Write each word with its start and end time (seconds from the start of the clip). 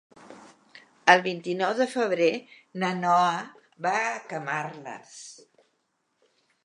El 1.13 1.21
vint-i-nou 1.27 1.75
de 1.81 1.85
febrer 1.91 2.31
na 2.85 2.91
Noa 3.03 3.35
va 3.87 3.93
a 4.09 4.17
Camarles. 4.33 5.13